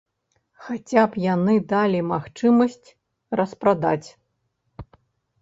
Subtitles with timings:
[0.69, 2.87] Хаця б яны далі магчымасць
[3.41, 4.09] распрадаць.